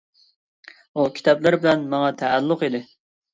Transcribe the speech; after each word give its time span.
ئۇ 1.01 1.05
كىتابلىرى 1.19 1.59
بىلەن 1.67 1.85
ماڭا 1.93 2.09
تەئەللۇق 2.23 2.65
ئىدى. 2.71 2.83